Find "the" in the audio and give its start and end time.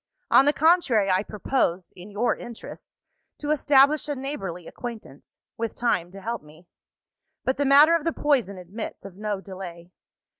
0.45-0.51, 7.57-7.65, 8.03-8.11